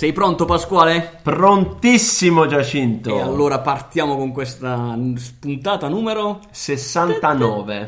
Sei 0.00 0.14
pronto 0.14 0.46
Pasquale? 0.46 1.18
Prontissimo 1.22 2.46
Giacinto. 2.46 3.14
E 3.18 3.20
allora 3.20 3.58
partiamo 3.58 4.16
con 4.16 4.32
questa 4.32 4.98
puntata 5.38 5.88
numero 5.90 6.40
69. 6.50 7.86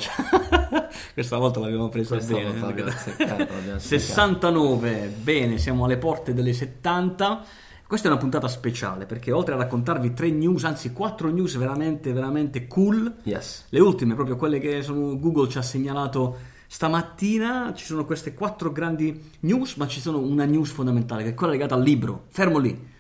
Questa 1.15 1.39
volta 1.39 1.61
l'abbiamo 1.61 1.89
presa 1.89 2.17
Questa 2.17 2.35
bene. 2.35 2.51
volta 2.51 2.67
l'abbiamo 2.67 2.91
azzeccata. 2.91 3.47
69, 3.81 5.15
bene, 5.23 5.57
siamo 5.57 5.87
alle 5.87 5.97
porte 5.97 6.35
delle 6.35 6.53
70. 6.53 7.45
Questa 7.87 8.09
è 8.09 8.11
una 8.11 8.21
puntata 8.21 8.47
speciale 8.47 9.07
perché 9.07 9.33
oltre 9.33 9.55
a 9.55 9.57
raccontarvi 9.57 10.13
tre 10.13 10.29
news, 10.31 10.65
anzi 10.65 10.93
quattro 10.93 11.31
news 11.31 11.57
veramente, 11.57 12.13
veramente 12.13 12.67
cool, 12.67 13.11
Yes. 13.23 13.65
le 13.71 13.81
ultime, 13.81 14.13
proprio 14.15 14.37
quelle 14.37 14.59
che 14.59 14.83
sono- 14.83 15.19
Google 15.19 15.49
ci 15.49 15.57
ha 15.57 15.63
segnalato 15.63 16.37
stamattina, 16.73 17.75
ci 17.77 17.85
sono 17.85 18.07
queste 18.07 18.33
quattro 18.33 18.73
grandi 18.73 19.31
news, 19.41 19.75
ma 19.75 19.87
ci 19.87 20.01
sono 20.01 20.21
una 20.21 20.47
news 20.47 20.71
fondamentale 20.71 21.23
che 21.23 21.29
è 21.29 21.35
quella 21.35 21.53
legata 21.53 21.75
al 21.75 21.83
libro. 21.83 22.25
Fermo 22.31 22.57
lì. 22.57 22.91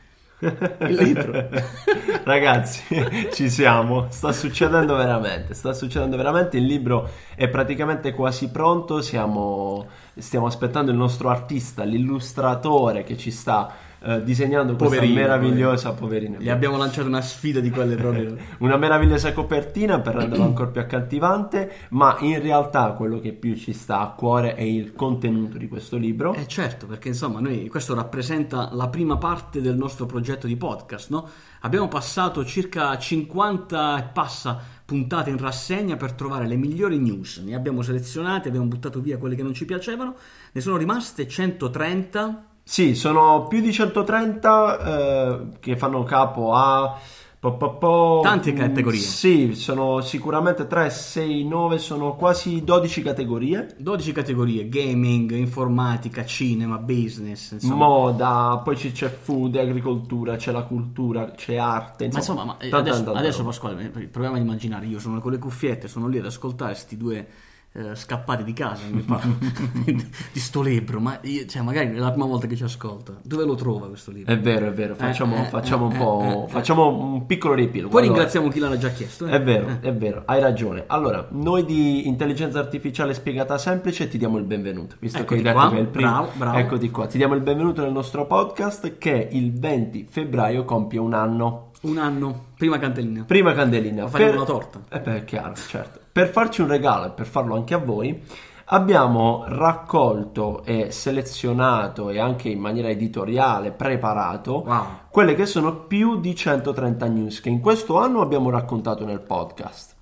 Il 0.40 0.94
libro. 0.94 1.48
Ragazzi, 2.22 2.82
ci 3.32 3.48
siamo. 3.48 4.08
Sta 4.10 4.30
succedendo 4.32 4.94
veramente. 4.94 5.54
Sta 5.54 5.72
succedendo 5.72 6.18
veramente. 6.18 6.58
Il 6.58 6.66
libro 6.66 7.08
è 7.34 7.48
praticamente 7.48 8.12
quasi 8.12 8.50
pronto. 8.50 9.00
Siamo, 9.00 9.86
stiamo 10.18 10.44
aspettando 10.44 10.90
il 10.90 10.98
nostro 10.98 11.30
artista, 11.30 11.82
l'illustratore 11.82 13.04
che 13.04 13.16
ci 13.16 13.30
sta 13.30 13.74
eh, 14.04 14.24
disegnando 14.24 14.74
questa 14.74 14.96
Poverino, 14.96 15.20
meravigliosa 15.20 15.92
poverina. 15.92 16.38
Gli 16.38 16.48
abbiamo 16.48 16.76
lanciato 16.76 17.06
una 17.06 17.20
sfida 17.20 17.60
di 17.60 17.70
quelle 17.70 17.94
proprio. 17.94 18.36
Una 18.58 18.76
meravigliosa 18.76 19.32
copertina 19.32 20.00
per 20.00 20.16
renderlo 20.16 20.44
ancora 20.44 20.70
più 20.70 20.80
accattivante, 20.80 21.72
ma 21.90 22.16
in 22.20 22.40
realtà 22.40 22.92
quello 22.92 23.20
che 23.20 23.32
più 23.32 23.54
ci 23.56 23.72
sta 23.72 24.00
a 24.00 24.08
cuore 24.08 24.54
è 24.54 24.62
il 24.62 24.92
contenuto 24.94 25.56
di 25.56 25.68
questo 25.68 25.96
libro. 25.96 26.34
Eh 26.34 26.46
certo, 26.48 26.86
perché 26.86 27.08
insomma 27.08 27.40
noi 27.40 27.68
questo 27.68 27.94
rappresenta 27.94 28.70
la 28.72 28.88
prima 28.88 29.16
parte 29.18 29.60
del 29.60 29.76
nostro 29.76 30.06
progetto 30.06 30.46
di 30.46 30.56
podcast, 30.56 31.10
no? 31.10 31.28
Abbiamo 31.60 31.86
passato 31.86 32.44
circa 32.44 32.96
50 32.96 33.98
e 33.98 34.02
passa 34.12 34.60
puntate 34.84 35.30
in 35.30 35.38
rassegna 35.38 35.96
per 35.96 36.12
trovare 36.12 36.46
le 36.46 36.56
migliori 36.56 36.98
news. 36.98 37.38
Ne 37.38 37.54
abbiamo 37.54 37.82
selezionate, 37.82 38.48
abbiamo 38.48 38.66
buttato 38.66 39.00
via 39.00 39.16
quelle 39.16 39.36
che 39.36 39.44
non 39.44 39.54
ci 39.54 39.64
piacevano, 39.64 40.16
ne 40.50 40.60
sono 40.60 40.76
rimaste 40.76 41.28
130. 41.28 42.46
Sì, 42.64 42.94
sono 42.94 43.46
più 43.48 43.60
di 43.60 43.72
130 43.72 44.78
eh, 44.78 45.46
che 45.60 45.76
fanno 45.76 46.02
capo 46.04 46.54
a... 46.54 46.96
po- 47.38 47.56
po- 47.56 47.76
po- 47.76 48.20
Tante 48.22 48.52
mm, 48.52 48.56
categorie. 48.56 49.00
Sì, 49.00 49.54
sono 49.54 50.00
sicuramente 50.00 50.66
3, 50.66 50.88
6, 50.88 51.44
9, 51.44 51.78
sono 51.78 52.14
quasi 52.14 52.62
12 52.62 53.02
categorie. 53.02 53.74
12 53.78 54.12
categorie, 54.12 54.68
gaming, 54.68 55.32
informatica, 55.32 56.24
cinema, 56.24 56.78
business, 56.78 57.50
insomma. 57.52 57.74
Moda, 57.86 58.60
poi 58.64 58.76
ci- 58.76 58.92
c'è 58.92 59.08
food, 59.10 59.56
agricoltura, 59.56 60.36
c'è 60.36 60.52
la 60.52 60.62
cultura, 60.62 61.32
c'è 61.32 61.56
arte. 61.56 62.08
Ma 62.12 62.18
insomma, 62.18 62.44
ma 62.44 62.56
eh, 62.58 62.68
tanta, 62.68 62.90
adesso, 62.90 63.12
adesso. 63.12 63.44
Pasquale, 63.44 63.90
proviamo 63.90 64.36
ad 64.36 64.42
immaginare, 64.42 64.86
io 64.86 65.00
sono 65.00 65.20
con 65.20 65.32
le 65.32 65.38
cuffiette, 65.38 65.88
sono 65.88 66.06
lì 66.06 66.18
ad 66.18 66.26
ascoltare 66.26 66.74
sti 66.74 66.96
due 66.96 67.26
eh, 67.74 67.94
scappati 67.94 68.44
di 68.44 68.52
casa 68.52 68.82
mi 68.90 69.00
parlano 69.00 69.38
di 69.84 70.40
sto 70.40 70.60
libro, 70.62 71.00
ma 71.00 71.18
io- 71.22 71.46
cioè, 71.46 71.62
magari 71.62 71.88
è 71.88 71.92
la 71.98 72.10
prima 72.10 72.26
volta 72.26 72.46
che 72.46 72.54
ci 72.56 72.64
ascolta. 72.64 73.14
Dove 73.22 73.44
lo 73.44 73.54
trova 73.54 73.88
questo 73.88 74.10
libro? 74.10 74.32
È 74.32 74.38
vero, 74.38 74.66
è 74.66 74.72
vero, 74.72 74.94
facciamo, 74.94 75.36
Eh, 75.36 75.40
eh, 75.40 75.44
facciamo 75.44 75.86
un 75.86 75.92
eh, 75.92 75.96
po'... 75.98 76.20
eh, 76.22 76.44
eh. 76.44 76.48
facciamo 76.48 76.88
un 76.88 77.24
piccolo 77.26 77.54
riepilogo. 77.54 77.90
Poi 77.92 78.02
Allora, 78.02 78.14
ringraziamo 78.16 78.48
chi 78.48 78.58
l'ha 78.58 78.76
già 78.76 78.90
chiesto. 78.90 79.26
eh. 79.26 79.30
È 79.30 79.42
vero, 79.42 79.68
Eh. 79.68 79.80
è 79.80 79.94
vero, 79.94 80.22
hai 80.26 80.40
ragione. 80.40 80.84
Allora, 80.86 81.26
noi 81.30 81.64
di 81.64 82.06
intelligenza 82.08 82.58
artificiale 82.58 83.14
spiegata 83.14 83.56
semplice 83.58 84.08
ti 84.08 84.18
diamo 84.18 84.36
il 84.38 84.44
benvenuto, 84.44 84.96
visto 84.98 85.18
Eccoti 85.18 85.42
che 85.42 85.48
hai 85.48 85.54
detto 85.54 85.66
qua, 85.66 85.70
che 85.70 85.76
è 85.76 85.80
il 85.80 85.88
primo. 85.88 86.10
bravo, 86.10 86.30
bravo. 86.34 86.58
Eccoti 86.58 86.90
qua, 86.90 87.06
ti 87.06 87.16
diamo 87.16 87.34
il 87.34 87.40
benvenuto 87.40 87.82
nel 87.82 87.92
nostro 87.92 88.26
podcast 88.26 88.98
che 88.98 89.28
il 89.32 89.52
20 89.58 90.06
febbraio 90.08 90.64
compie 90.64 90.98
un 90.98 91.14
anno. 91.14 91.70
Un 91.82 91.98
anno, 91.98 92.44
prima 92.56 92.78
candelina. 92.78 93.24
Prima 93.26 93.52
candelina. 93.54 94.02
Ma 94.02 94.08
faremo 94.08 94.32
una 94.32 94.44
torta. 94.44 94.80
Eh 94.88 95.00
beh, 95.00 95.24
chiaro, 95.24 95.54
certo. 95.54 96.00
Per 96.12 96.28
farci 96.28 96.60
un 96.60 96.68
regalo 96.68 97.06
e 97.06 97.10
per 97.10 97.26
farlo 97.26 97.54
anche 97.56 97.74
a 97.74 97.78
voi, 97.78 98.22
abbiamo 98.66 99.44
raccolto 99.48 100.62
e 100.64 100.90
selezionato 100.90 102.10
e 102.10 102.20
anche 102.20 102.48
in 102.48 102.60
maniera 102.60 102.88
editoriale 102.88 103.72
preparato 103.72 104.62
Wow. 104.64 104.84
quelle 105.10 105.34
che 105.34 105.44
sono 105.46 105.74
più 105.74 106.20
di 106.20 106.34
130 106.36 107.06
news 107.06 107.40
che 107.40 107.48
in 107.48 107.60
questo 107.60 107.98
anno 107.98 108.20
abbiamo 108.20 108.50
raccontato 108.50 109.04
nel 109.04 109.20
podcast. 109.20 109.94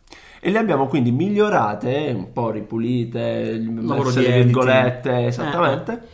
E 0.43 0.51
le 0.51 0.59
abbiamo 0.59 0.87
quindi 0.87 1.13
migliorate, 1.13 2.13
un 2.15 2.33
po' 2.33 2.51
ripulite, 2.51 3.59
messe 3.59 4.21
le 4.21 4.43
virgolette, 4.43 5.27
esattamente. 5.27 6.09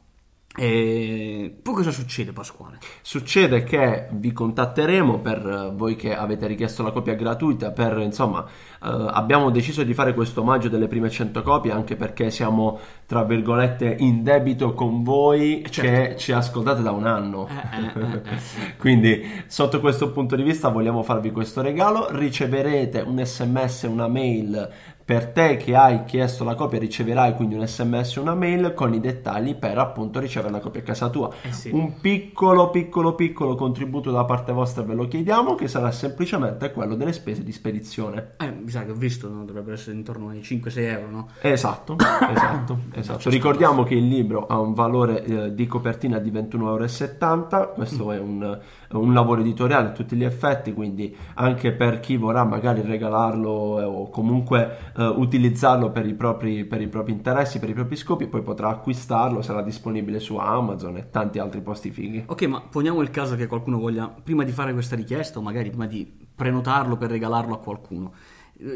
E 0.54 1.58
poi 1.62 1.74
cosa 1.74 1.90
succede 1.90 2.32
Pasquale? 2.32 2.78
Succede 3.00 3.64
che 3.64 4.08
vi 4.10 4.32
contatteremo 4.32 5.18
per 5.20 5.38
eh, 5.46 5.72
voi 5.74 5.96
che 5.96 6.14
avete 6.14 6.46
richiesto 6.46 6.82
la 6.82 6.90
copia 6.90 7.14
gratuita 7.14 7.70
per 7.70 7.96
insomma 7.98 8.44
eh, 8.44 8.48
abbiamo 8.82 9.48
deciso 9.50 9.82
di 9.82 9.94
fare 9.94 10.12
questo 10.12 10.42
omaggio 10.42 10.68
delle 10.68 10.88
prime 10.88 11.08
100 11.08 11.42
copie 11.42 11.72
anche 11.72 11.96
perché 11.96 12.30
siamo 12.30 12.78
tra 13.06 13.24
virgolette 13.24 13.96
in 14.00 14.22
debito 14.22 14.74
con 14.74 15.02
voi 15.02 15.64
certo. 15.70 15.80
che 15.80 16.16
ci 16.18 16.32
ascoltate 16.32 16.82
da 16.82 16.90
un 16.90 17.06
anno. 17.06 17.48
Eh, 17.48 17.98
eh, 17.98 18.02
eh, 18.02 18.34
eh. 18.34 18.76
Quindi 18.76 19.44
sotto 19.46 19.80
questo 19.80 20.10
punto 20.12 20.36
di 20.36 20.42
vista 20.42 20.68
vogliamo 20.68 21.02
farvi 21.02 21.30
questo 21.30 21.62
regalo, 21.62 22.08
riceverete 22.10 23.00
un 23.00 23.24
sms, 23.24 23.84
una 23.84 24.06
mail 24.06 24.70
per 25.04 25.28
te 25.28 25.56
che 25.56 25.74
hai 25.74 26.04
chiesto 26.04 26.44
la 26.44 26.54
copia 26.54 26.78
riceverai 26.78 27.34
quindi 27.34 27.54
un 27.54 27.66
sms, 27.66 28.16
una 28.16 28.34
mail 28.34 28.72
con 28.74 28.94
i 28.94 29.00
dettagli 29.00 29.54
per 29.54 29.78
appunto 29.78 30.20
ricevere 30.20 30.52
la 30.52 30.60
copia 30.60 30.80
a 30.80 30.84
casa 30.84 31.08
tua. 31.08 31.30
Eh 31.42 31.52
sì. 31.52 31.70
Un 31.72 32.00
piccolo, 32.00 32.70
piccolo, 32.70 33.14
piccolo 33.14 33.54
contributo 33.54 34.10
da 34.10 34.24
parte 34.24 34.52
vostra 34.52 34.82
ve 34.82 34.94
lo 34.94 35.08
chiediamo, 35.08 35.54
che 35.54 35.68
sarà 35.68 35.90
semplicemente 35.90 36.72
quello 36.72 36.94
delle 36.94 37.12
spese 37.12 37.42
di 37.42 37.52
spedizione. 37.52 38.34
Eh, 38.38 38.50
mi 38.50 38.70
sa 38.70 38.84
che 38.84 38.92
ho 38.92 38.94
visto, 38.94 39.28
no? 39.28 39.44
dovrebbero 39.44 39.74
essere 39.74 39.96
intorno 39.96 40.28
ai 40.28 40.40
5-6 40.40 40.78
euro, 40.78 41.10
no? 41.10 41.28
Esatto, 41.40 41.96
esatto, 42.30 42.78
esatto. 42.94 43.30
Ricordiamo 43.30 43.82
che 43.82 43.94
il 43.94 44.06
libro 44.06 44.46
ha 44.46 44.58
un 44.58 44.74
valore 44.74 45.24
eh, 45.24 45.54
di 45.54 45.66
copertina 45.66 46.18
di 46.18 46.30
21,70 46.30 47.52
euro, 47.52 47.72
questo 47.72 48.12
è 48.12 48.18
un, 48.18 48.60
un 48.92 49.12
lavoro 49.12 49.40
editoriale 49.40 49.88
a 49.88 49.92
tutti 49.92 50.16
gli 50.16 50.24
effetti, 50.24 50.72
quindi 50.72 51.14
anche 51.34 51.72
per 51.72 52.00
chi 52.00 52.16
vorrà 52.16 52.44
magari 52.44 52.82
regalarlo 52.82 53.80
eh, 53.80 53.84
o 53.84 54.08
comunque 54.10 54.92
eh, 54.96 55.06
utilizzarlo 55.06 55.90
per 55.90 56.06
i, 56.06 56.14
propri, 56.14 56.64
per 56.64 56.80
i 56.80 56.88
propri 56.88 57.12
interessi, 57.12 57.58
per 57.58 57.68
i 57.68 57.74
propri 57.74 57.96
scopi, 57.96 58.26
poi 58.26 58.42
potrà 58.42 58.68
acquistarlo, 58.68 59.42
sarà 59.42 59.62
disponibile 59.62 60.20
su 60.20 60.36
Amazon 60.36 60.96
e 60.96 61.10
tanti 61.10 61.38
altri 61.38 61.60
posti 61.60 61.90
fighi. 61.90 62.24
Ok, 62.26 62.42
ma 62.44 62.60
poniamo 62.60 63.00
il 63.00 63.10
caso 63.10 63.36
che 63.36 63.46
qualcuno 63.46 63.78
voglia, 63.78 64.12
prima 64.22 64.44
di 64.44 64.52
fare 64.52 64.72
questa 64.72 64.96
richiesta 64.96 65.38
o 65.38 65.42
magari 65.42 65.70
prima 65.70 65.86
di 65.86 66.10
prenotarlo 66.34 66.96
per 66.96 67.10
regalarlo 67.10 67.54
a 67.54 67.58
qualcuno, 67.58 68.12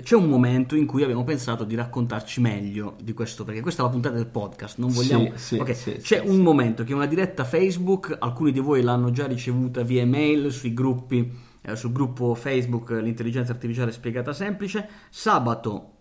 c'è 0.02 0.14
un 0.14 0.28
momento 0.28 0.76
in 0.76 0.86
cui 0.86 1.02
abbiamo 1.02 1.24
pensato 1.24 1.64
di 1.64 1.74
raccontarci 1.74 2.40
meglio 2.40 2.96
di 3.00 3.12
questo, 3.12 3.44
perché 3.44 3.60
questa 3.60 3.82
è 3.82 3.84
la 3.84 3.90
puntata 3.90 4.14
del 4.14 4.26
podcast, 4.26 4.78
non 4.78 4.90
vogliamo... 4.90 5.32
Sì, 5.34 5.54
sì, 5.54 5.58
Ok, 5.58 5.74
sì, 5.74 5.92
c'è 5.96 6.20
un 6.20 6.40
momento 6.40 6.84
che 6.84 6.92
è 6.92 6.94
una 6.94 7.06
diretta 7.06 7.44
Facebook, 7.44 8.16
alcuni 8.18 8.52
di 8.52 8.60
voi 8.60 8.82
l'hanno 8.82 9.10
già 9.10 9.26
ricevuta 9.26 9.82
via 9.82 10.02
email 10.02 10.50
sui 10.52 10.74
gruppi, 10.74 11.30
eh, 11.62 11.76
sul 11.76 11.92
gruppo 11.92 12.34
Facebook 12.34 12.90
eh, 12.90 13.00
L'intelligenza 13.00 13.52
artificiale 13.52 13.92
spiegata 13.92 14.32
semplice, 14.32 14.88
sabato 15.10 15.95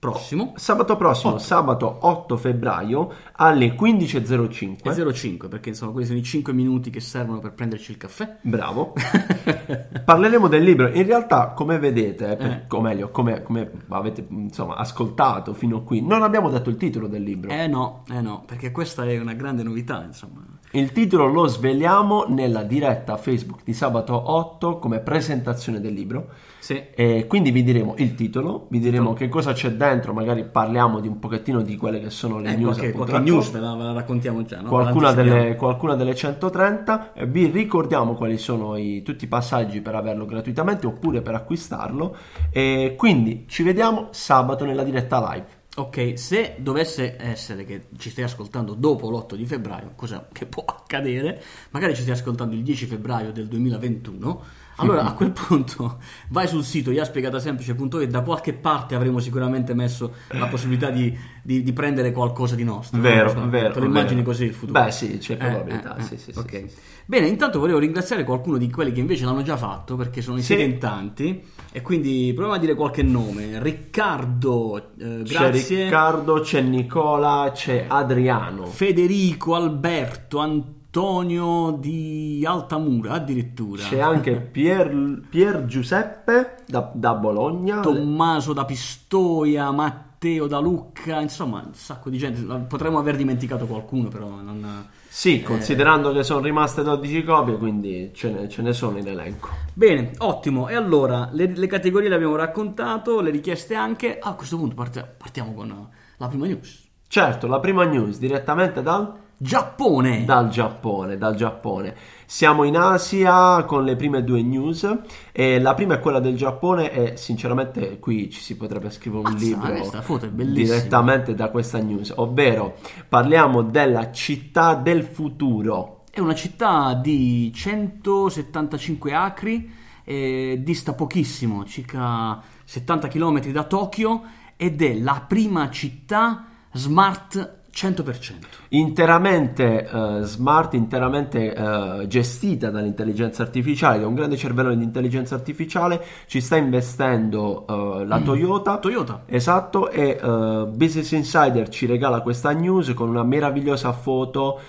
prossimo. 0.00 0.54
Sabato 0.56 0.96
prossimo, 0.96 1.34
Otto. 1.34 1.42
sabato 1.42 1.98
8 2.00 2.36
febbraio 2.38 3.12
alle 3.32 3.74
15.05. 3.76 4.82
È 4.82 5.12
05 5.12 5.48
perché 5.48 5.68
insomma 5.68 5.92
questi 5.92 6.08
sono 6.10 6.20
i 6.20 6.24
5 6.24 6.52
minuti 6.54 6.90
che 6.90 7.00
servono 7.00 7.38
per 7.38 7.52
prenderci 7.52 7.92
il 7.92 7.98
caffè. 7.98 8.38
Bravo. 8.40 8.94
Parleremo 10.04 10.48
del 10.48 10.62
libro. 10.64 10.88
In 10.88 11.06
realtà, 11.06 11.48
come 11.50 11.78
vedete, 11.78 12.34
per- 12.36 12.50
Eh. 12.50 12.64
o 12.68 12.80
meglio, 12.80 13.10
come, 13.10 13.42
come 13.42 13.70
avete 13.88 14.26
insomma, 14.30 14.76
ascoltato 14.76 15.52
fino 15.54 15.82
qui, 15.84 16.00
non 16.00 16.22
abbiamo 16.22 16.48
detto 16.50 16.70
il 16.70 16.76
titolo 16.76 17.06
del 17.06 17.22
libro. 17.22 17.50
Eh 17.50 17.66
no, 17.66 18.02
eh 18.10 18.20
no, 18.22 18.42
perché 18.46 18.70
questa 18.72 19.04
è 19.04 19.18
una 19.18 19.34
grande 19.34 19.62
novità, 19.62 20.02
insomma. 20.02 20.42
Il 20.72 20.92
titolo 20.92 21.26
lo 21.26 21.46
sveliamo 21.46 22.26
nella 22.28 22.62
diretta 22.62 23.16
Facebook 23.16 23.64
di 23.64 23.74
sabato 23.74 24.30
8 24.32 24.78
come 24.78 25.00
presentazione 25.00 25.80
del 25.80 25.92
libro. 25.92 26.28
Sì. 26.70 26.82
E 26.94 27.26
quindi 27.26 27.50
vi 27.50 27.64
diremo 27.64 27.94
il 27.98 28.14
titolo, 28.14 28.66
vi 28.70 28.78
diremo 28.78 29.12
che 29.12 29.28
cosa 29.28 29.52
c'è 29.52 29.72
dentro, 29.72 30.12
magari 30.12 30.44
parliamo 30.44 31.00
di 31.00 31.08
un 31.08 31.18
pochettino 31.18 31.62
di 31.62 31.76
quelle 31.76 31.98
che 32.00 32.10
sono 32.10 32.38
le 32.38 32.52
Eh, 32.52 32.56
news. 32.56 32.76
qualche, 32.78 32.92
qualche 32.96 33.18
news 33.18 33.50
ve 33.50 33.58
la, 33.58 33.74
ve 33.74 33.82
la 33.82 33.92
raccontiamo 33.92 34.44
già, 34.44 34.60
no? 34.60 34.68
Qualcuna 34.68 35.12
delle, 35.12 35.56
qualcuna 35.56 35.96
delle 35.96 36.14
130, 36.14 37.12
eh, 37.14 37.26
vi 37.26 37.46
ricordiamo 37.46 38.14
quali 38.14 38.38
sono 38.38 38.76
i- 38.76 39.02
tutti 39.02 39.24
i 39.24 39.26
passaggi 39.26 39.80
per 39.80 39.96
averlo 39.96 40.26
gratuitamente 40.26 40.86
oppure 40.86 41.22
per 41.22 41.34
acquistarlo. 41.34 42.16
E 42.52 42.94
quindi 42.96 43.46
ci 43.48 43.64
vediamo 43.64 44.06
sabato 44.12 44.64
nella 44.64 44.84
diretta 44.84 45.18
live. 45.32 45.58
Ok, 45.76 46.18
se 46.18 46.56
dovesse 46.58 47.16
essere 47.18 47.64
che 47.64 47.82
ci 47.96 48.10
stai 48.10 48.24
ascoltando 48.24 48.74
dopo 48.74 49.08
l'8 49.08 49.34
di 49.36 49.46
febbraio, 49.46 49.92
cosa 49.96 50.28
che 50.32 50.44
può 50.46 50.64
accadere, 50.66 51.40
magari 51.70 51.94
ci 51.94 52.02
stai 52.02 52.14
ascoltando 52.14 52.54
il 52.54 52.62
10 52.62 52.86
febbraio 52.86 53.30
del 53.32 53.46
2021, 53.46 54.42
allora 54.80 55.04
a 55.04 55.12
quel 55.14 55.30
punto 55.32 55.98
vai 56.28 56.46
sul 56.48 56.64
sito 56.64 56.90
iaspiegatasemplice.it, 56.90 58.04
da 58.08 58.20
qualche 58.22 58.52
parte 58.52 58.94
avremo 58.94 59.18
sicuramente 59.18 59.74
messo 59.74 60.12
la 60.28 60.46
possibilità 60.46 60.90
di, 60.90 61.16
di- 61.42 61.62
di 61.62 61.72
prendere 61.72 62.12
qualcosa 62.12 62.54
di 62.54 62.64
nostro. 62.64 63.00
Vero, 63.00 63.32
no? 63.32 63.48
vero, 63.48 63.72
Te 63.72 63.80
lo 63.80 63.86
immagini 63.86 64.22
così 64.22 64.44
il 64.44 64.54
futuro? 64.54 64.82
Beh, 64.82 64.90
sì, 64.90 65.18
c'è 65.18 65.34
Eh, 65.34 65.36
probabilità, 65.36 65.96
eh, 65.96 66.00
eh, 66.00 66.04
sì, 66.04 66.16
sì, 66.18 66.32
ok. 66.34 66.50
sì. 66.50 66.70
Bene, 67.06 67.26
intanto 67.26 67.58
volevo 67.58 67.78
ringraziare 67.80 68.22
qualcuno 68.22 68.56
di 68.56 68.70
quelli 68.70 68.92
che 68.92 69.00
invece 69.00 69.24
l'hanno 69.24 69.42
già 69.42 69.56
fatto, 69.56 69.96
perché 69.96 70.22
sono 70.22 70.36
Sì. 70.36 70.42
siete 70.44 70.62
in 70.62 70.78
tanti, 70.78 71.42
e 71.72 71.82
quindi 71.82 72.30
proviamo 72.32 72.56
a 72.56 72.60
dire 72.60 72.74
qualche 72.74 73.02
nome. 73.02 73.60
Riccardo, 73.60 74.76
eh, 74.98 75.22
C'è 75.24 75.34
grazie. 75.34 75.84
Riccardo, 75.84 76.40
c'è 76.40 76.60
Nicola, 76.60 77.50
c'è 77.52 77.86
Adriano. 77.88 78.66
Federico, 78.66 79.54
Alberto, 79.56 80.38
Antonio 80.38 80.78
di 80.90 82.44
Altamura 82.46 83.12
addirittura. 83.12 83.82
C'è 83.82 84.00
anche 84.00 84.36
Pier, 84.36 85.20
Pier 85.28 85.64
Giuseppe 85.66 86.56
da, 86.66 86.90
da 86.92 87.14
Bologna. 87.14 87.80
Tommaso 87.80 88.52
da 88.52 88.64
Pistoia, 88.64 89.70
Matteo 89.70 90.48
da 90.48 90.58
Lucca, 90.58 91.20
insomma 91.20 91.62
un 91.64 91.74
sacco 91.74 92.10
di 92.10 92.18
gente. 92.18 92.42
Potremmo 92.66 92.98
aver 92.98 93.16
dimenticato 93.16 93.66
qualcuno 93.66 94.08
però 94.08 94.28
non... 94.28 94.88
Sì, 95.12 95.42
considerando 95.42 96.12
che 96.12 96.22
sono 96.22 96.40
rimaste 96.40 96.82
12 96.82 97.24
copie, 97.24 97.56
quindi 97.56 98.12
ce 98.14 98.30
ne, 98.30 98.48
ce 98.48 98.62
ne 98.62 98.72
sono 98.72 98.98
in 98.98 99.08
elenco. 99.08 99.48
Bene, 99.74 100.12
ottimo. 100.18 100.68
E 100.68 100.74
allora 100.74 101.28
le, 101.32 101.52
le 101.54 101.66
categorie 101.66 102.08
le 102.08 102.14
abbiamo 102.14 102.36
raccontato, 102.36 103.20
le 103.20 103.30
richieste 103.30 103.74
anche. 103.74 104.18
A 104.20 104.34
questo 104.34 104.56
punto 104.56 104.74
parte- 104.74 105.14
partiamo 105.16 105.52
con 105.52 105.88
la 106.16 106.28
prima 106.28 106.46
news. 106.46 106.88
Certo, 107.08 107.48
la 107.48 107.58
prima 107.58 107.84
news 107.84 108.18
direttamente 108.18 108.82
dal, 108.82 109.12
Giappone. 109.42 110.26
dal 110.26 110.50
Giappone, 110.50 111.16
dal 111.16 111.34
Giappone. 111.34 111.96
Siamo 112.26 112.64
in 112.64 112.76
Asia 112.76 113.64
con 113.64 113.84
le 113.84 113.96
prime 113.96 114.22
due 114.22 114.42
news 114.42 114.98
e 115.32 115.58
la 115.58 115.72
prima 115.72 115.94
è 115.94 115.98
quella 115.98 116.20
del 116.20 116.36
Giappone 116.36 116.92
e 116.92 117.16
sinceramente 117.16 117.98
qui 117.98 118.28
ci 118.28 118.38
si 118.38 118.58
potrebbe 118.58 118.90
scrivere 118.90 119.22
un 119.26 119.32
Mazza, 119.32 119.46
libro 119.46 119.72
questa 119.72 120.02
foto 120.02 120.26
è 120.26 120.28
bellissima. 120.28 120.76
direttamente 120.76 121.34
da 121.34 121.48
questa 121.48 121.78
news, 121.78 122.12
ovvero 122.16 122.76
parliamo 123.08 123.62
della 123.62 124.12
città 124.12 124.74
del 124.74 125.04
futuro. 125.04 126.04
È 126.10 126.20
una 126.20 126.34
città 126.34 126.92
di 126.92 127.50
175 127.50 129.14
acri, 129.14 129.72
eh, 130.04 130.60
dista 130.62 130.92
pochissimo, 130.92 131.64
circa 131.64 132.42
70 132.62 133.08
km 133.08 133.50
da 133.52 133.64
Tokyo, 133.64 134.20
ed 134.58 134.82
è 134.82 134.92
la 134.98 135.24
prima 135.26 135.70
città 135.70 136.44
smart 136.72 137.59
100%. 137.72 138.34
interamente 138.70 139.88
eh, 139.88 140.18
smart, 140.22 140.74
interamente 140.74 141.54
eh, 141.54 142.06
gestita 142.06 142.70
dall'intelligenza 142.70 143.42
artificiale, 143.42 144.00
da 144.00 144.06
un 144.06 144.14
grande 144.14 144.36
cervello 144.36 144.74
di 144.74 144.82
intelligenza 144.82 145.34
artificiale, 145.34 146.04
ci 146.26 146.40
sta 146.40 146.56
investendo 146.56 147.66
eh, 147.68 148.06
la 148.06 148.20
Toyota. 148.20 148.78
Toyota. 148.78 149.22
Esatto, 149.26 149.90
e 149.90 150.18
Business 150.20 151.12
Insider 151.12 151.68
ci 151.68 151.86
regala 151.86 152.20
questa 152.20 152.50
news 152.50 152.92
con 152.94 153.08
una 153.08 153.22
meravigliosa 153.22 153.92
foto 153.92 154.60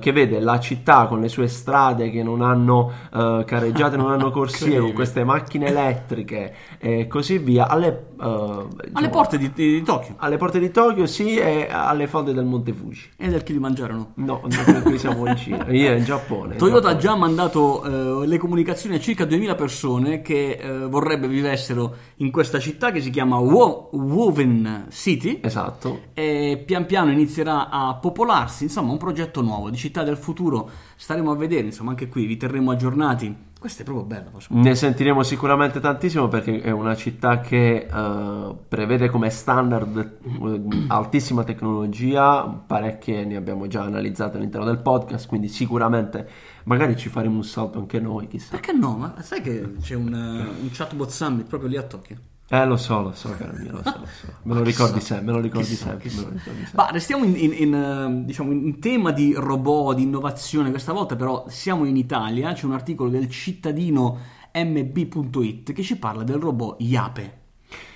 che 0.00 0.10
vede 0.10 0.40
la 0.40 0.58
città 0.58 1.06
con 1.06 1.20
le 1.20 1.28
sue 1.28 1.46
strade 1.46 2.10
che 2.10 2.24
non 2.24 2.42
hanno 2.42 2.90
careggiate, 3.10 3.96
non 3.96 4.10
hanno 4.10 4.30
corsie, 4.32 4.80
con 4.80 4.92
queste 4.92 5.22
macchine 5.22 5.66
elettriche 5.66 6.54
e 6.78 7.06
così 7.06 7.38
via, 7.38 7.68
alle, 7.68 8.06
eh, 8.20 8.24
Alle 8.24 8.68
diciamo, 8.88 9.08
porte 9.10 9.38
di, 9.38 9.52
di 9.52 9.82
Tokyo 9.82 10.16
alle 10.18 10.36
porte 10.36 10.58
di 10.58 10.70
Tokyo, 10.70 11.06
sì, 11.06 11.36
e 11.36 11.68
alle 11.70 12.06
falde 12.06 12.32
del 12.32 12.44
Monte 12.48 12.72
Fuji. 12.72 13.10
e 13.16 13.28
del 13.28 13.42
Kilimangiaro. 13.42 13.94
no? 13.94 14.12
No, 14.14 14.40
noi 14.44 14.82
qui 14.82 14.98
siamo 14.98 15.26
in 15.28 15.36
Cina, 15.36 15.66
io 15.70 15.92
in 15.94 16.04
Giappone. 16.04 16.52
in 16.54 16.58
Toyota 16.58 16.88
ha 16.88 16.96
Giappone. 16.96 17.00
già 17.00 17.16
mandato 17.16 18.22
eh, 18.22 18.26
le 18.26 18.38
comunicazioni 18.38 18.96
a 18.96 19.00
circa 19.00 19.24
2000 19.24 19.54
persone 19.54 20.22
che 20.22 20.58
eh, 20.60 20.78
vorrebbe 20.86 21.28
vivessero 21.28 21.94
in 22.16 22.30
questa 22.30 22.58
città 22.58 22.90
che 22.90 23.00
si 23.00 23.10
chiama 23.10 23.38
Wo- 23.38 23.90
Woven 23.92 24.86
City. 24.90 25.40
Esatto. 25.42 26.00
e 26.14 26.62
pian 26.66 26.86
piano 26.86 27.10
inizierà 27.10 27.68
a 27.70 27.94
popolarsi, 27.96 28.64
insomma 28.64 28.92
un 28.92 28.98
progetto 28.98 29.40
nuovo 29.42 29.70
di 29.70 29.76
città 29.76 30.02
del 30.02 30.16
futuro, 30.16 30.70
staremo 30.96 31.30
a 31.30 31.36
vedere, 31.36 31.66
insomma 31.66 31.90
anche 31.90 32.08
qui 32.08 32.26
vi 32.26 32.36
terremo 32.36 32.70
aggiornati. 32.70 33.46
Questa 33.58 33.82
è 33.82 33.84
proprio 33.84 34.04
bella, 34.04 34.30
Ne 34.50 34.74
sentiremo 34.76 35.24
sicuramente 35.24 35.80
tantissimo 35.80 36.28
perché 36.28 36.60
è 36.60 36.70
una 36.70 36.94
città 36.94 37.40
che 37.40 37.88
eh, 37.92 38.54
prevede 38.68 39.08
come 39.08 39.30
standard 39.30 40.18
eh, 40.22 40.86
altissima 40.86 41.42
tecnologia, 41.42 42.46
parecchie 42.46 43.24
ne 43.24 43.34
abbiamo 43.34 43.66
già 43.66 43.82
analizzate 43.82 44.36
all'interno 44.36 44.64
del 44.64 44.78
podcast, 44.78 45.26
quindi 45.26 45.48
sicuramente 45.48 46.28
magari 46.64 46.96
ci 46.96 47.08
faremo 47.08 47.34
un 47.34 47.44
salto 47.44 47.80
anche 47.80 47.98
noi, 47.98 48.28
chissà. 48.28 48.50
Perché 48.50 48.72
no? 48.72 48.96
Ma 48.96 49.14
sai 49.22 49.40
che 49.40 49.74
c'è 49.80 49.96
un, 49.96 50.14
eh, 50.14 50.62
un 50.62 50.68
chatbot 50.70 51.10
summit 51.10 51.48
proprio 51.48 51.68
lì 51.68 51.76
a 51.76 51.82
Tokyo? 51.82 52.16
Eh, 52.50 52.64
lo 52.64 52.76
so, 52.78 53.02
lo 53.02 53.12
so, 53.12 53.28
caro 53.36 53.52
mio, 53.58 53.72
lo 53.72 53.82
so, 53.82 53.98
lo 53.98 54.06
so. 54.06 54.26
Me 54.44 54.54
lo 54.54 54.62
ricordi 54.64 55.00
sempre, 55.00 55.26
me 55.26 55.32
lo 55.32 55.40
ricordi 55.40 55.66
Chissà, 55.68 55.88
sempre, 55.88 56.08
chissà. 56.08 56.20
me 56.22 56.26
lo 56.28 56.32
ricordi 56.38 56.60
sempre. 56.64 56.82
Ma 56.82 56.90
restiamo 56.90 57.24
in, 57.24 57.36
in- 57.36 57.52
in, 57.54 57.74
eh, 57.74 58.24
diciamo, 58.24 58.52
in 58.52 58.78
tema 58.80 59.10
di 59.12 59.34
robot, 59.34 59.96
di 59.96 60.02
innovazione, 60.04 60.70
questa 60.70 60.92
volta 60.92 61.14
però 61.14 61.44
siamo 61.48 61.84
in 61.84 61.96
Italia, 61.96 62.52
c'è 62.54 62.64
un 62.64 62.72
articolo 62.72 63.10
del 63.10 63.28
cittadino 63.28 64.18
mb.it 64.54 65.72
che 65.72 65.82
ci 65.82 65.98
parla 65.98 66.22
del 66.24 66.36
robot 66.36 66.76
Yape. 66.80 67.36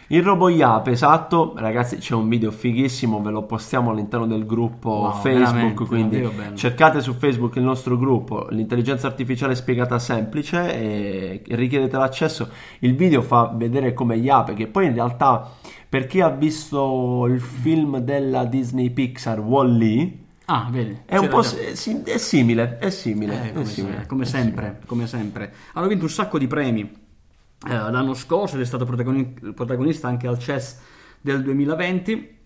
Il 0.09 0.23
robot 0.23 0.51
Yape, 0.53 0.91
esatto, 0.91 1.55
ragazzi 1.57 1.97
c'è 1.97 2.15
un 2.15 2.29
video 2.29 2.51
fighissimo, 2.51 3.23
ve 3.23 3.31
lo 3.31 3.45
postiamo 3.45 3.93
all'interno 3.93 4.27
del 4.27 4.45
gruppo 4.45 4.91
Wow, 4.91 5.13
Facebook, 5.23 5.87
quindi 5.87 6.29
cercate 6.55 7.01
su 7.01 7.15
Facebook 7.15 7.57
il 7.57 7.63
nostro 7.63 7.97
gruppo, 7.97 8.47
l'intelligenza 8.51 9.07
artificiale 9.07 9.55
spiegata 9.55 9.99
semplice 9.99 10.75
e 10.75 11.43
richiedete 11.57 11.97
l'accesso. 11.97 12.51
Il 12.81 12.95
video 12.95 13.23
fa 13.23 13.53
vedere 13.55 13.95
come 13.95 14.17
Yape, 14.17 14.53
che 14.53 14.67
poi 14.67 14.87
in 14.87 14.93
realtà 14.93 15.51
per 15.89 16.07
chi 16.07 16.21
ha 16.21 16.29
visto 16.29 17.25
il 17.27 17.41
film 17.41 17.99
della 18.01 18.45
Disney 18.45 18.91
Pixar 18.91 19.41
Wall-E, 19.41 20.19
Ah, 20.47 20.69
vedi. 20.71 20.99
è 21.07 21.17
si- 21.75 22.03
è 22.03 22.19
simile, 22.19 22.77
è 22.79 22.91
simile, 22.91 23.35
Eh, 23.35 23.49
è 23.49 23.53
come, 23.53 23.65
simile. 23.65 24.05
come 24.07 24.23
è 24.25 24.27
sempre, 24.27 24.81
come 24.85 25.07
sempre. 25.07 25.53
Hanno 25.73 25.87
vinto 25.87 26.05
un 26.05 26.11
sacco 26.11 26.37
di 26.37 26.47
premi 26.47 27.01
l'anno 27.67 28.15
scorso 28.15 28.57
ed 28.57 28.63
è 28.63 28.65
stato 28.65 28.85
protagoni- 28.85 29.35
protagonista 29.55 30.09
anche 30.09 30.27
al 30.27 30.39
CES 30.39 30.81
del 31.21 31.43
2020 31.43 32.37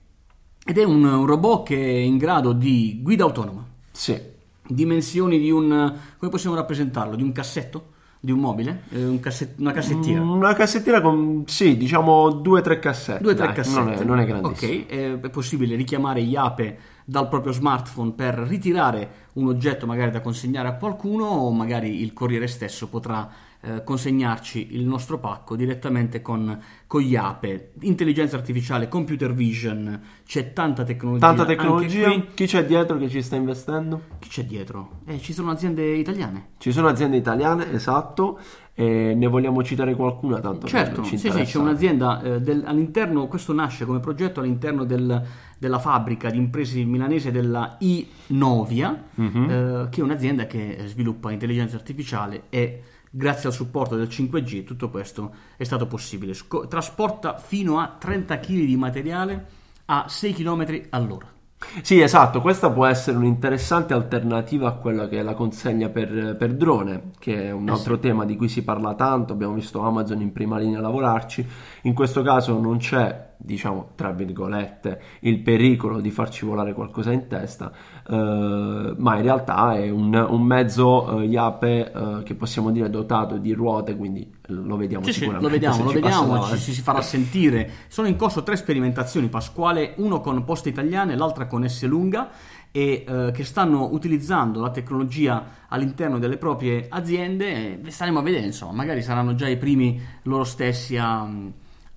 ed 0.64 0.78
è 0.78 0.84
un, 0.84 1.04
un 1.04 1.26
robot 1.26 1.66
che 1.66 1.76
è 1.76 1.96
in 1.98 2.18
grado 2.18 2.52
di 2.52 2.98
guida 3.02 3.24
autonoma, 3.24 3.64
Sì. 3.92 4.20
dimensioni 4.66 5.38
di 5.38 5.50
un, 5.50 5.94
come 6.18 6.30
possiamo 6.30 6.56
rappresentarlo, 6.56 7.14
di 7.16 7.22
un 7.22 7.32
cassetto, 7.32 7.92
di 8.18 8.32
un 8.32 8.40
mobile, 8.40 8.82
Eh, 8.90 9.04
un 9.04 9.20
casset- 9.20 9.58
una 9.60 9.70
cassettiera. 9.70 10.20
Una 10.20 10.52
cassettiera 10.54 11.00
con, 11.00 11.44
sì, 11.46 11.76
diciamo 11.76 12.30
due 12.32 12.58
o 12.58 12.62
tre 12.62 12.80
cassette. 12.80 13.22
Due 13.22 13.32
o 13.32 13.36
tre 13.36 13.52
cassette. 13.52 13.78
Non 13.80 13.92
è, 13.92 14.04
non 14.04 14.18
è 14.18 14.26
grandissimo. 14.26 14.72
Ok, 14.72 14.84
eh, 14.88 15.20
è 15.20 15.30
possibile 15.30 15.76
richiamare 15.76 16.20
Iape 16.20 16.78
dal 17.04 17.28
proprio 17.28 17.52
smartphone 17.52 18.10
per 18.12 18.34
ritirare 18.34 19.10
un 19.34 19.46
oggetto 19.46 19.86
magari 19.86 20.10
da 20.10 20.20
consegnare 20.20 20.66
a 20.66 20.74
qualcuno 20.74 21.26
o 21.26 21.52
magari 21.52 22.02
il 22.02 22.12
corriere 22.12 22.48
stesso 22.48 22.88
potrà 22.88 23.30
eh, 23.62 23.82
consegnarci 23.82 24.74
il 24.74 24.86
nostro 24.86 25.18
pacco 25.18 25.56
direttamente 25.56 26.22
con, 26.22 26.58
con 26.86 27.00
gli 27.00 27.16
APE, 27.16 27.72
intelligenza 27.80 28.36
artificiale, 28.36 28.88
computer 28.88 29.32
vision, 29.32 30.00
c'è 30.24 30.52
tanta 30.52 30.84
tecnologia. 30.84 31.26
Tanta 31.26 31.44
tecnologia, 31.44 32.24
chi 32.34 32.46
c'è 32.46 32.64
dietro 32.64 32.96
che 32.98 33.08
ci 33.08 33.22
sta 33.22 33.36
investendo? 33.36 34.02
Chi 34.18 34.28
c'è 34.28 34.44
dietro? 34.44 35.00
Eh, 35.06 35.18
ci 35.20 35.32
sono 35.32 35.50
aziende 35.50 35.94
italiane. 35.94 36.50
Ci 36.58 36.70
sono 36.70 36.88
aziende 36.88 37.16
italiane, 37.16 37.72
esatto. 37.72 38.38
E 38.78 39.14
ne 39.16 39.26
vogliamo 39.26 39.62
citare 39.62 39.94
qualcuna 39.94 40.38
tanto 40.38 40.66
certo 40.66 41.02
ci 41.02 41.16
sì, 41.16 41.30
sì, 41.30 41.44
c'è 41.44 41.56
un'azienda 41.56 42.20
eh, 42.20 42.40
del, 42.42 42.62
all'interno 42.66 43.26
questo 43.26 43.54
nasce 43.54 43.86
come 43.86 44.00
progetto 44.00 44.40
all'interno 44.40 44.84
del, 44.84 45.26
della 45.56 45.78
fabbrica 45.78 46.28
di 46.28 46.36
imprese 46.36 46.84
milanese 46.84 47.30
della 47.30 47.78
iNovia 47.78 49.04
mm-hmm. 49.18 49.48
eh, 49.48 49.88
che 49.88 50.00
è 50.02 50.04
un'azienda 50.04 50.44
che 50.44 50.82
sviluppa 50.84 51.32
intelligenza 51.32 51.76
artificiale 51.76 52.42
e 52.50 52.82
grazie 53.10 53.48
al 53.48 53.54
supporto 53.54 53.96
del 53.96 54.08
5G 54.08 54.64
tutto 54.64 54.90
questo 54.90 55.34
è 55.56 55.64
stato 55.64 55.86
possibile. 55.86 56.34
Sco- 56.34 56.66
trasporta 56.66 57.38
fino 57.38 57.78
a 57.78 57.96
30 57.98 58.38
kg 58.38 58.64
di 58.64 58.76
materiale 58.76 59.46
a 59.86 60.06
6 60.08 60.32
km 60.34 60.86
all'ora. 60.90 61.34
Sì, 61.80 62.00
esatto, 62.00 62.42
questa 62.42 62.70
può 62.70 62.84
essere 62.84 63.16
un'interessante 63.16 63.94
alternativa 63.94 64.68
a 64.68 64.72
quella 64.72 65.08
che 65.08 65.20
è 65.20 65.22
la 65.22 65.34
consegna 65.34 65.88
per, 65.88 66.36
per 66.36 66.54
drone, 66.54 67.12
che 67.18 67.44
è 67.44 67.50
un 67.50 67.68
altro 67.70 67.94
eh 67.94 67.96
sì. 67.96 68.02
tema 68.02 68.24
di 68.26 68.36
cui 68.36 68.48
si 68.48 68.62
parla 68.62 68.94
tanto, 68.94 69.32
abbiamo 69.32 69.54
visto 69.54 69.80
Amazon 69.80 70.20
in 70.20 70.32
prima 70.32 70.58
linea 70.58 70.80
lavorarci, 70.80 71.46
in 71.82 71.94
questo 71.94 72.22
caso 72.22 72.60
non 72.60 72.76
c'è 72.76 73.35
diciamo 73.38 73.90
tra 73.94 74.12
virgolette 74.12 75.00
il 75.20 75.40
pericolo 75.40 76.00
di 76.00 76.10
farci 76.10 76.44
volare 76.44 76.72
qualcosa 76.72 77.12
in 77.12 77.26
testa 77.26 77.72
eh, 78.08 78.94
ma 78.96 79.16
in 79.16 79.22
realtà 79.22 79.74
è 79.76 79.88
un, 79.90 80.14
un 80.14 80.42
mezzo 80.42 81.20
eh, 81.20 81.26
Iape 81.26 81.92
eh, 81.92 82.22
che 82.24 82.34
possiamo 82.34 82.70
dire 82.70 82.90
dotato 82.90 83.36
di 83.36 83.52
ruote 83.52 83.96
quindi 83.96 84.34
lo 84.48 84.76
vediamo 84.76 85.04
sì, 85.04 85.12
sicuramente 85.12 85.58
sì, 85.58 85.60
lo 85.60 85.68
vediamo, 85.68 85.84
lo 85.92 85.92
vediamo 85.92 86.44
ci, 86.46 86.58
ci, 86.58 86.72
si 86.72 86.82
farà 86.82 87.00
sentire. 87.00 87.70
Sono 87.88 88.08
in 88.08 88.16
corso 88.16 88.42
tre 88.42 88.56
sperimentazioni 88.56 89.28
Pasquale 89.28 89.94
uno 89.96 90.20
con 90.20 90.44
poste 90.44 90.68
italiane 90.68 91.16
l'altra 91.16 91.46
con 91.46 91.68
S 91.68 91.84
lunga 91.84 92.30
e 92.70 93.04
eh, 93.06 93.30
che 93.32 93.44
stanno 93.44 93.88
utilizzando 93.92 94.60
la 94.60 94.70
tecnologia 94.70 95.64
all'interno 95.68 96.18
delle 96.18 96.36
proprie 96.36 96.86
aziende 96.88 97.80
staremo 97.86 98.18
a 98.18 98.22
vedere 98.22 98.44
insomma 98.44 98.72
magari 98.72 99.02
saranno 99.02 99.34
già 99.34 99.48
i 99.48 99.56
primi 99.56 99.98
loro 100.22 100.44
stessi 100.44 100.96
a 100.98 101.26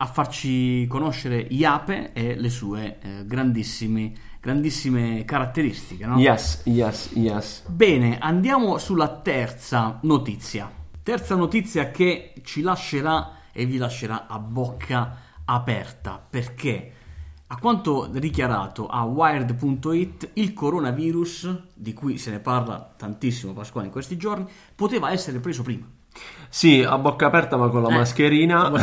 a 0.02 0.06
farci 0.06 0.88
conoscere 0.88 1.40
Iape 1.40 2.14
e 2.14 2.36
le 2.36 2.50
sue 2.50 3.00
eh, 3.02 3.26
grandissime, 3.26 4.14
grandissime 4.40 5.26
caratteristiche. 5.26 6.06
No? 6.06 6.18
Yes, 6.18 6.62
yes, 6.66 7.12
yes. 7.16 7.64
Bene, 7.68 8.18
andiamo 8.18 8.78
sulla 8.78 9.20
terza 9.20 10.00
notizia. 10.04 10.72
Terza 11.04 11.36
notizia 11.36 11.92
che 11.92 12.34
ci 12.44 12.62
lascerà 12.62 13.40
e 13.52 13.66
vi 13.66 13.78
lascerà 13.78 14.28
a 14.28 14.40
bocca 14.40 15.18
aperta 15.44 16.26
perché 16.30 16.94
a 17.48 17.58
quanto 17.58 18.06
dichiarato 18.06 18.88
a 18.88 19.04
Wired.it, 19.04 20.30
il 20.34 20.54
coronavirus, 20.54 21.64
di 21.74 21.94
cui 21.94 22.18
se 22.18 22.32
ne 22.32 22.40
parla 22.40 22.94
tantissimo 22.96 23.54
Pasquale 23.54 23.88
in 23.88 23.92
questi 23.92 24.16
giorni, 24.16 24.48
poteva 24.76 25.12
essere 25.12 25.40
preso 25.40 25.64
prima. 25.64 25.86
Sì, 26.52 26.84
a 26.84 26.98
bocca 26.98 27.28
aperta 27.28 27.58
ma 27.58 27.70
con 27.70 27.84
la 27.84 27.90
eh. 27.90 27.94
mascherina. 27.94 28.70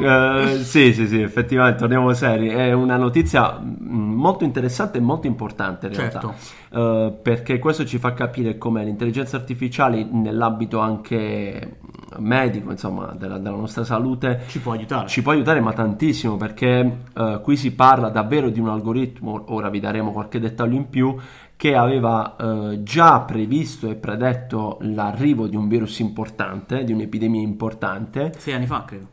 uh, 0.00 0.56
sì, 0.58 0.92
sì, 0.92 1.06
sì, 1.06 1.22
effettivamente, 1.22 1.78
torniamo 1.78 2.12
seri. 2.12 2.48
È 2.48 2.72
una 2.72 2.96
notizia 2.96 3.56
mm, 3.56 4.12
molto 4.12 4.42
interessante 4.42 4.98
e 4.98 5.00
molto 5.00 5.28
importante 5.28 5.86
in 5.86 5.94
realtà. 5.94 6.20
Certo. 6.20 6.78
Uh, 6.78 7.16
perché 7.22 7.60
questo 7.60 7.84
ci 7.84 7.98
fa 7.98 8.12
capire 8.12 8.58
come 8.58 8.82
l'intelligenza 8.84 9.36
artificiale 9.36 10.02
nell'ambito 10.02 10.80
anche 10.80 11.78
medico, 12.18 12.72
insomma, 12.72 13.14
della, 13.16 13.38
della, 13.38 13.56
nostra 13.56 13.84
salute 13.84 14.42
ci 14.48 14.58
può 14.58 14.72
aiutare. 14.72 15.06
Ci 15.06 15.22
può 15.22 15.30
aiutare, 15.30 15.60
ma 15.60 15.72
tantissimo, 15.72 16.36
perché 16.36 16.98
uh, 17.14 17.40
qui 17.40 17.56
si 17.56 17.72
parla 17.72 18.08
davvero 18.08 18.50
di 18.50 18.58
un 18.58 18.68
algoritmo, 18.68 19.44
ora 19.48 19.68
vi 19.68 19.78
daremo 19.78 20.10
qualche 20.10 20.40
dettaglio 20.40 20.74
in 20.76 20.88
più, 20.88 21.16
che 21.60 21.76
aveva 21.76 22.36
eh, 22.36 22.82
già 22.84 23.20
previsto 23.20 23.90
e 23.90 23.94
predetto 23.94 24.78
l'arrivo 24.80 25.46
di 25.46 25.56
un 25.56 25.68
virus 25.68 25.98
importante, 25.98 26.84
di 26.84 26.92
un'epidemia 26.94 27.42
importante. 27.42 28.32
Sei 28.38 28.54
anni 28.54 28.64
fa, 28.64 28.82
credo. 28.86 29.08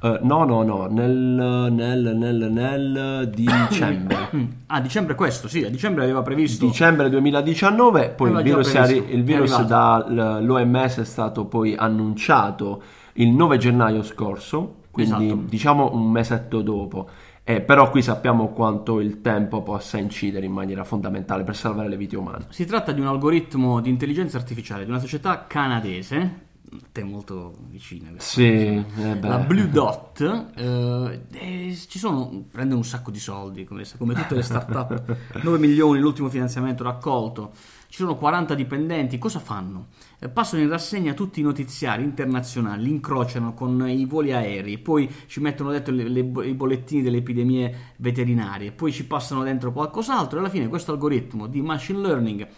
Uh, 0.00 0.16
no, 0.22 0.44
no, 0.44 0.62
no, 0.62 0.86
nel, 0.86 1.12
nel, 1.12 2.16
nel, 2.16 2.48
nel 2.50 3.30
dicembre. 3.30 4.16
ah, 4.68 4.80
dicembre 4.80 5.14
questo, 5.14 5.48
sì, 5.48 5.64
a 5.64 5.68
dicembre 5.68 6.04
aveva 6.04 6.22
previsto. 6.22 6.64
Dicembre 6.64 7.10
2019, 7.10 8.08
poi 8.08 8.30
il 8.30 8.42
virus, 8.42 8.74
arri- 8.74 9.04
il 9.10 9.22
virus 9.22 9.62
dall'OMS 9.62 11.00
è 11.00 11.04
stato 11.04 11.44
poi 11.44 11.74
annunciato 11.76 12.82
il 13.14 13.28
9 13.28 13.58
gennaio 13.58 14.02
scorso, 14.02 14.76
quindi 14.90 15.26
esatto. 15.26 15.42
diciamo 15.46 15.90
un 15.92 16.10
mesetto 16.10 16.62
dopo. 16.62 17.06
Eh, 17.48 17.60
però 17.60 17.90
qui 17.90 18.02
sappiamo 18.02 18.48
quanto 18.48 18.98
il 18.98 19.20
tempo 19.20 19.62
possa 19.62 19.98
incidere 19.98 20.46
in 20.46 20.50
maniera 20.50 20.82
fondamentale 20.82 21.44
per 21.44 21.54
salvare 21.54 21.88
le 21.88 21.96
vite 21.96 22.16
umane. 22.16 22.46
Si 22.48 22.64
tratta 22.64 22.90
di 22.90 23.00
un 23.00 23.06
algoritmo 23.06 23.80
di 23.80 23.88
intelligenza 23.88 24.36
artificiale 24.36 24.82
di 24.82 24.90
una 24.90 24.98
società 24.98 25.46
canadese, 25.46 26.45
te 26.92 27.04
molto 27.04 27.54
vicina. 27.68 28.10
Sì, 28.18 28.44
eh 28.44 29.20
la 29.20 29.38
Blue 29.38 29.68
Dot, 29.68 30.50
eh, 30.56 31.76
ci 31.88 31.98
sono, 31.98 32.44
prende 32.50 32.74
un 32.74 32.84
sacco 32.84 33.10
di 33.10 33.18
soldi, 33.18 33.64
come, 33.64 33.84
come 33.96 34.14
tutte 34.14 34.34
le 34.34 34.42
start-up, 34.42 35.16
9 35.42 35.58
milioni 35.58 36.00
l'ultimo 36.00 36.28
finanziamento 36.28 36.82
raccolto 36.82 37.52
ci 37.88 38.02
sono 38.02 38.16
40 38.16 38.54
dipendenti, 38.54 39.16
cosa 39.16 39.38
fanno? 39.38 39.86
Eh, 40.18 40.28
passano 40.28 40.62
in 40.62 40.68
rassegna 40.68 41.14
tutti 41.14 41.40
i 41.40 41.42
notiziari 41.42 42.02
internazionali, 42.02 42.82
li 42.82 42.90
incrociano 42.90 43.54
con 43.54 43.88
i 43.88 44.04
voli 44.04 44.32
aerei, 44.32 44.78
poi 44.78 45.10
ci 45.26 45.40
mettono 45.40 45.70
dentro 45.70 45.94
le, 45.94 46.08
le, 46.08 46.20
i 46.20 46.54
bollettini 46.54 47.02
delle 47.02 47.18
epidemie 47.18 47.94
veterinarie, 47.96 48.72
poi 48.72 48.92
ci 48.92 49.06
passano 49.06 49.42
dentro 49.44 49.72
qualcos'altro 49.72 50.36
e 50.36 50.40
alla 50.40 50.50
fine 50.50 50.68
questo 50.68 50.92
algoritmo 50.92 51.46
di 51.46 51.60
machine 51.62 52.00
learning 52.00 52.48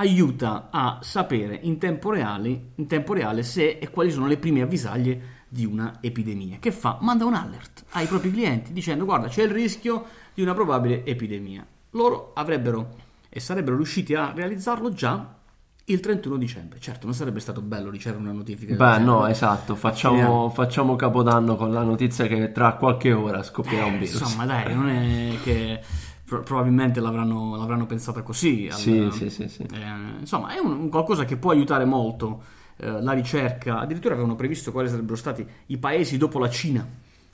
aiuta 0.00 0.68
a 0.70 0.98
sapere 1.02 1.58
in 1.62 1.78
tempo 1.78 2.10
reale, 2.10 2.70
in 2.74 2.86
tempo 2.86 3.12
reale 3.12 3.42
se 3.42 3.78
e 3.80 3.90
quali 3.90 4.10
sono 4.10 4.26
le 4.26 4.36
prime 4.36 4.62
avvisaglie 4.62 5.36
di 5.48 5.64
una 5.64 5.98
epidemia. 6.00 6.58
Che 6.60 6.72
fa? 6.72 6.98
Manda 7.00 7.24
un 7.24 7.34
alert 7.34 7.84
ai 7.90 8.06
propri 8.06 8.30
clienti 8.30 8.72
dicendo 8.72 9.04
guarda 9.04 9.28
c'è 9.28 9.42
il 9.42 9.50
rischio 9.50 10.04
di 10.34 10.42
una 10.42 10.54
probabile 10.54 11.04
epidemia. 11.04 11.66
Loro 11.90 12.32
avrebbero 12.34 13.06
e 13.28 13.40
sarebbero 13.40 13.76
riusciti 13.76 14.14
a 14.14 14.32
realizzarlo 14.34 14.92
già 14.92 15.36
il 15.84 16.00
31 16.00 16.36
dicembre. 16.36 16.78
Certo, 16.80 17.06
non 17.06 17.14
sarebbe 17.14 17.40
stato 17.40 17.62
bello 17.62 17.90
ricevere 17.90 18.22
una 18.22 18.32
notifica. 18.32 18.74
Beh, 18.74 19.02
no, 19.02 19.26
esatto. 19.26 19.74
Facciamo, 19.74 20.50
facciamo, 20.50 20.96
capodanno 20.96 21.56
con 21.56 21.72
la 21.72 21.82
notizia 21.82 22.26
che 22.26 22.52
tra 22.52 22.74
qualche 22.74 23.12
ora 23.12 23.42
scoppierà 23.42 23.86
eh, 23.86 23.90
un 23.90 23.98
virus. 23.98 24.20
Insomma, 24.20 24.44
dai, 24.44 24.74
non 24.74 24.88
è 24.90 25.38
che 25.42 25.80
probabilmente 26.28 27.00
l'avranno, 27.00 27.56
l'avranno 27.56 27.86
pensata 27.86 28.22
così. 28.22 28.68
Al, 28.70 28.78
sì, 28.78 29.08
sì, 29.12 29.30
sì, 29.30 29.48
sì. 29.48 29.62
Eh, 29.62 30.20
insomma, 30.20 30.54
è 30.54 30.58
un, 30.58 30.72
un 30.72 30.88
qualcosa 30.88 31.24
che 31.24 31.36
può 31.36 31.50
aiutare 31.50 31.84
molto 31.84 32.42
eh, 32.76 33.00
la 33.00 33.12
ricerca. 33.12 33.80
Addirittura 33.80 34.14
avevano 34.14 34.36
previsto 34.36 34.72
quali 34.72 34.88
sarebbero 34.88 35.16
stati 35.16 35.46
i 35.66 35.78
paesi 35.78 36.16
dopo 36.16 36.38
la 36.38 36.50
Cina 36.50 36.86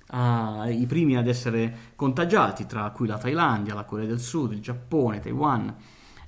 ah, 0.09 0.69
i 0.69 0.87
primi 0.87 1.17
ad 1.17 1.27
essere 1.27 1.93
contagiati, 1.97 2.67
tra 2.67 2.91
cui 2.91 3.07
la 3.07 3.19
Thailandia, 3.19 3.75
la 3.75 3.85
Corea 3.85 4.07
del 4.07 4.21
Sud, 4.21 4.53
il 4.53 4.61
Giappone, 4.61 5.21
Taiwan 5.21 5.75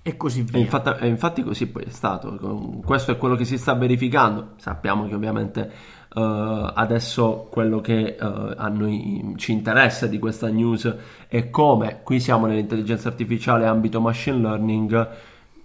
e 0.03 0.17
così 0.17 0.43
via. 0.43 0.59
E 0.59 0.61
infatti, 0.61 1.05
e 1.05 1.09
infatti 1.09 1.43
così 1.43 1.67
poi 1.67 1.85
è 1.85 1.91
stato. 1.91 2.37
Questo 2.85 3.13
è 3.13 3.17
quello 3.17 3.35
che 3.35 3.45
si 3.45 3.59
sta 3.59 3.75
verificando. 3.75 4.53
Sappiamo 4.57 5.07
che 5.07 5.15
ovviamente 5.15 5.73
uh, 6.17 6.73
adesso 6.75 7.49
quello 7.51 7.81
che 7.81 8.17
uh, 8.19 8.55
a 8.57 8.69
noi 8.69 9.35
ci 9.37 9.53
interessa 9.53 10.07
di 10.07 10.19
questa 10.19 10.49
news 10.49 10.95
è 11.29 11.51
come 11.51 12.01
qui 12.03 12.19
siamo 12.21 12.47
nell'intelligenza 12.47 13.09
artificiale 13.09 13.67
ambito 13.67 14.01
machine 14.01 14.39
learning 14.39 15.09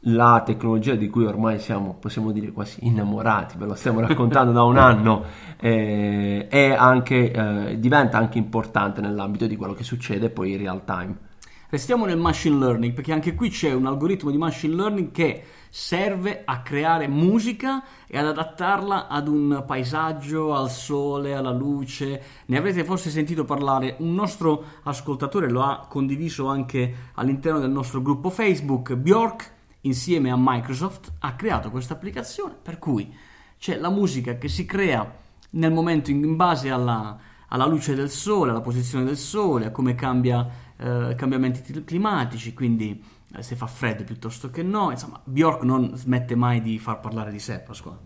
la 0.05 0.41
tecnologia 0.45 0.95
di 0.95 1.09
cui 1.09 1.25
ormai 1.25 1.59
siamo, 1.59 1.95
possiamo 1.99 2.31
dire, 2.31 2.51
quasi 2.51 2.85
innamorati, 2.87 3.57
ve 3.57 3.65
lo 3.65 3.75
stiamo 3.75 3.99
raccontando 4.05 4.51
da 4.51 4.63
un 4.63 4.77
anno, 4.77 5.23
eh, 5.59 6.75
anche, 6.77 7.31
eh, 7.31 7.79
diventa 7.79 8.17
anche 8.17 8.37
importante 8.37 8.99
nell'ambito 9.01 9.45
di 9.45 9.55
quello 9.55 9.73
che 9.73 9.83
succede 9.83 10.29
poi 10.29 10.53
in 10.53 10.57
real 10.57 10.83
time. 10.83 11.29
Restiamo 11.71 12.03
nel 12.03 12.17
machine 12.17 12.57
learning 12.57 12.91
perché 12.91 13.13
anche 13.13 13.33
qui 13.33 13.47
c'è 13.49 13.71
un 13.71 13.85
algoritmo 13.85 14.29
di 14.29 14.37
machine 14.37 14.75
learning 14.75 15.11
che 15.11 15.41
serve 15.69 16.41
a 16.43 16.61
creare 16.63 17.07
musica 17.07 17.81
e 18.07 18.17
ad 18.17 18.25
adattarla 18.25 19.07
ad 19.07 19.29
un 19.29 19.63
paesaggio, 19.65 20.53
al 20.53 20.69
sole, 20.69 21.33
alla 21.33 21.53
luce. 21.53 22.23
Ne 22.47 22.57
avrete 22.57 22.83
forse 22.83 23.09
sentito 23.09 23.45
parlare, 23.45 23.95
un 23.99 24.13
nostro 24.13 24.65
ascoltatore 24.83 25.49
lo 25.49 25.63
ha 25.63 25.87
condiviso 25.87 26.47
anche 26.47 27.11
all'interno 27.13 27.59
del 27.59 27.71
nostro 27.71 28.01
gruppo 28.01 28.29
Facebook, 28.29 28.93
Bjork 28.95 29.53
insieme 29.83 30.29
a 30.29 30.35
Microsoft 30.37 31.13
ha 31.19 31.35
creato 31.35 31.71
questa 31.71 31.93
applicazione 31.93 32.53
per 32.61 32.79
cui 32.79 33.15
c'è 33.57 33.77
la 33.77 33.89
musica 33.89 34.37
che 34.37 34.49
si 34.49 34.65
crea 34.65 35.09
nel 35.51 35.71
momento 35.71 36.11
in, 36.11 36.35
base 36.35 36.69
alla, 36.69 37.17
alla 37.53 37.65
luce 37.65 37.95
del 37.95 38.09
sole, 38.09 38.51
alla 38.51 38.61
posizione 38.61 39.03
del 39.03 39.17
sole, 39.17 39.67
a 39.67 39.71
come 39.71 39.95
cambia 39.95 40.47
eh, 40.77 41.15
cambiamenti 41.15 41.83
climatici, 41.83 42.53
quindi 42.53 43.03
eh, 43.35 43.43
se 43.43 43.55
fa 43.55 43.67
freddo 43.67 44.03
piuttosto 44.03 44.49
che 44.49 44.63
no. 44.63 44.91
Insomma, 44.91 45.19
Bjork 45.23 45.63
non 45.63 45.95
smette 45.95 46.35
mai 46.35 46.61
di 46.61 46.79
far 46.79 46.99
parlare 46.99 47.31
di 47.31 47.39
sé, 47.39 47.59
Pasquale. 47.59 47.99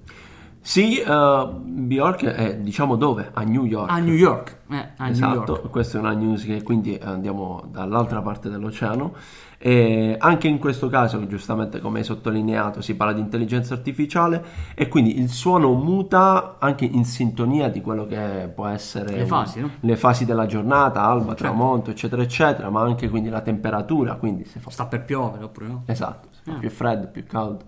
Sì, 0.65 0.99
uh, 1.05 1.47
Bjork 1.61 2.25
è 2.25 2.57
diciamo 2.57 2.95
dove? 2.95 3.29
A 3.33 3.43
New 3.43 3.65
York. 3.65 3.91
A 3.91 3.99
New 3.99 4.15
York. 4.15 4.57
Eh, 4.67 4.87
a 4.97 5.09
esatto, 5.09 5.35
New 5.35 5.45
York. 5.45 5.69
questa 5.69 5.99
è 5.99 6.01
una 6.01 6.13
news 6.13 6.43
che 6.43 6.63
quindi 6.63 6.99
andiamo 6.99 7.65
dall'altra 7.71 8.23
parte 8.23 8.49
dell'oceano. 8.49 9.13
E 9.57 10.15
anche 10.19 10.47
in 10.47 10.59
questo 10.59 10.89
caso, 10.89 11.25
giustamente 11.27 11.79
come 11.79 11.99
hai 11.99 12.03
sottolineato, 12.03 12.81
si 12.81 12.95
parla 12.95 13.13
di 13.13 13.21
intelligenza 13.21 13.73
artificiale 13.73 14.43
e 14.75 14.87
quindi 14.87 15.19
il 15.19 15.29
suono 15.29 15.71
muta 15.73 16.57
anche 16.59 16.85
in 16.85 17.05
sintonia 17.05 17.69
di 17.69 17.81
quello 17.81 18.05
che 18.05 18.51
può 18.53 18.67
essere 18.67 19.17
le 19.17 19.25
fasi, 19.25 19.61
no? 19.61 19.69
le 19.79 19.95
fasi 19.95 20.25
della 20.25 20.45
giornata, 20.45 21.03
alba, 21.03 21.29
certo. 21.29 21.43
tramonto, 21.43 21.89
eccetera, 21.89 22.21
eccetera, 22.21 22.69
ma 22.69 22.81
anche 22.81 23.07
quindi 23.09 23.29
la 23.29 23.41
temperatura. 23.41 24.15
Quindi 24.15 24.45
fa... 24.45 24.69
Sta 24.69 24.85
per 24.85 25.05
piovere 25.05 25.45
oppure 25.45 25.67
no? 25.67 25.83
Esatto, 25.85 26.27
ah. 26.45 26.55
più 26.55 26.69
freddo, 26.69 27.07
più 27.07 27.25
caldo. 27.25 27.65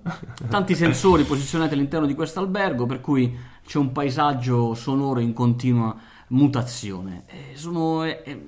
Tanti 0.49 0.75
sensori 0.75 1.23
posizionati 1.23 1.73
all'interno 1.73 2.05
di 2.05 2.15
questo 2.15 2.39
albergo, 2.39 2.85
per 2.87 3.01
cui 3.01 3.37
c'è 3.65 3.77
un 3.77 3.91
paesaggio 3.91 4.73
sonoro 4.73 5.19
in 5.19 5.33
continua 5.33 5.95
mutazione. 6.29 7.23
Eh, 7.27 7.55
sono 7.55 8.03
eh, 8.03 8.21
eh, 8.25 8.47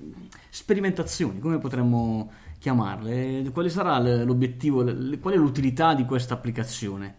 sperimentazioni, 0.50 1.40
come 1.40 1.60
potremmo 1.60 2.32
chiamarle? 2.58 3.50
Quale 3.52 3.70
sarà 3.70 4.00
l'obiettivo, 4.00 4.84
qual 5.20 5.34
è 5.34 5.38
l'utilità 5.38 5.94
di 5.94 6.06
questa 6.06 6.34
applicazione? 6.34 7.16